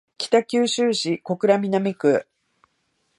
[0.17, 2.25] 北九州市小倉南区